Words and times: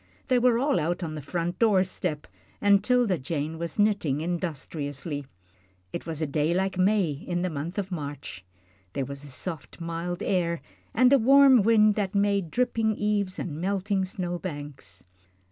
They 0.29 0.39
were 0.39 0.57
all 0.57 0.79
out 0.79 1.03
on 1.03 1.13
the 1.13 1.21
front 1.21 1.59
door 1.59 1.83
step, 1.83 2.25
and 2.59 2.83
'Tilda 2.83 3.19
Jane 3.19 3.59
was 3.59 3.77
knitting 3.77 4.19
industriously. 4.21 5.27
It 5.93 6.07
was 6.07 6.23
a 6.23 6.25
day 6.25 6.55
like 6.55 6.75
May 6.75 7.11
in 7.11 7.43
the 7.43 7.51
month 7.51 7.77
of 7.77 7.91
March 7.91 8.43
there 8.93 9.05
was 9.05 9.23
a 9.23 9.27
soft, 9.27 9.79
mild 9.79 10.23
air 10.23 10.59
and 10.95 11.13
a 11.13 11.19
warm 11.19 11.63
sun 11.63 11.91
that 11.91 12.15
made 12.15 12.49
dripping 12.49 12.95
eaves 12.95 13.37
and 13.37 13.61
melting 13.61 14.03
snow 14.03 14.39
banks. 14.39 15.03